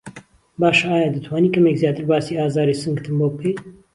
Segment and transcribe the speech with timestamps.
[0.61, 3.55] باشه ئایا دەتوانی کەمێک زیاتر باسی ئازاری سنگتم بۆ بکەی؟